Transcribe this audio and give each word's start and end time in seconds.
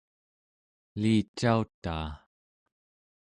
elicautaa 0.95 2.07